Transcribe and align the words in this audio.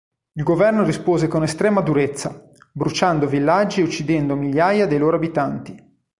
Il 0.31 0.43
governo 0.43 0.83
rispose 0.83 1.27
con 1.27 1.43
estrema 1.43 1.79
durezza, 1.81 2.49
bruciando 2.73 3.27
villaggi 3.27 3.81
e 3.81 3.83
uccidendo 3.83 4.35
migliaia 4.35 4.87
dei 4.87 4.97
loro 4.97 5.17
abitanti. 5.17 5.77